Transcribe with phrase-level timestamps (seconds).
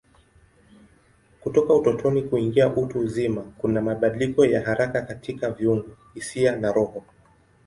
[1.41, 7.03] Kutoka utotoni kuingia utu uzima kuna mabadiliko ya haraka katika viungo, hisia na roho.